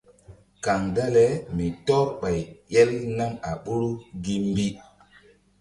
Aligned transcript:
Kaŋ 0.63 0.81
dale 0.95 1.25
mi 1.55 1.65
tɔ́r 1.85 2.05
ɓay 2.19 2.39
el 2.79 2.91
nam 3.17 3.33
a 3.49 3.51
ɓoru 3.63 3.89
gi 4.23 4.35
mbi. 4.49 4.65